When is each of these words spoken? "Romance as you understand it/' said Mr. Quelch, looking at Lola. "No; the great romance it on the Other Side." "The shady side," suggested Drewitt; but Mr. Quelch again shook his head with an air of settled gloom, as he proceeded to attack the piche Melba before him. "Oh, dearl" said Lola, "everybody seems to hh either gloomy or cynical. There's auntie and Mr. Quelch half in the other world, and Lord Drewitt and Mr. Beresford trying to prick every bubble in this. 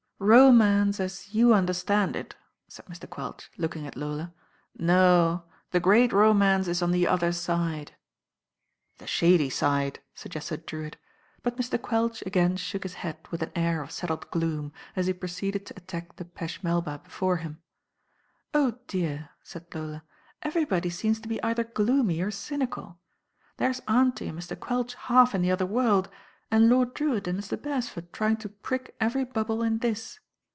"Romance 0.23 0.99
as 0.99 1.33
you 1.33 1.51
understand 1.51 2.13
it/' 2.15 2.35
said 2.67 2.85
Mr. 2.85 3.09
Quelch, 3.09 3.49
looking 3.57 3.87
at 3.87 3.95
Lola. 3.95 4.31
"No; 4.77 5.45
the 5.71 5.79
great 5.79 6.13
romance 6.13 6.67
it 6.67 6.83
on 6.83 6.91
the 6.91 7.07
Other 7.07 7.31
Side." 7.31 7.95
"The 8.99 9.07
shady 9.07 9.49
side," 9.49 9.99
suggested 10.13 10.67
Drewitt; 10.67 10.97
but 11.41 11.57
Mr. 11.57 11.81
Quelch 11.81 12.21
again 12.27 12.55
shook 12.55 12.83
his 12.83 12.93
head 13.01 13.17
with 13.31 13.41
an 13.41 13.51
air 13.55 13.81
of 13.81 13.89
settled 13.89 14.29
gloom, 14.29 14.71
as 14.95 15.07
he 15.07 15.13
proceeded 15.13 15.65
to 15.65 15.75
attack 15.75 16.17
the 16.17 16.23
piche 16.25 16.61
Melba 16.61 16.99
before 17.03 17.37
him. 17.37 17.59
"Oh, 18.53 18.77
dearl" 18.85 19.27
said 19.41 19.73
Lola, 19.73 20.03
"everybody 20.43 20.91
seems 20.91 21.19
to 21.21 21.29
hh 21.29 21.39
either 21.41 21.63
gloomy 21.63 22.21
or 22.21 22.29
cynical. 22.29 22.99
There's 23.57 23.81
auntie 23.87 24.27
and 24.27 24.37
Mr. 24.37 24.55
Quelch 24.57 24.93
half 24.93 25.33
in 25.33 25.41
the 25.41 25.49
other 25.49 25.65
world, 25.65 26.09
and 26.53 26.67
Lord 26.69 26.93
Drewitt 26.93 27.29
and 27.29 27.39
Mr. 27.39 27.55
Beresford 27.61 28.11
trying 28.11 28.35
to 28.35 28.49
prick 28.49 28.93
every 28.99 29.23
bubble 29.23 29.63
in 29.63 29.77
this. 29.79 30.19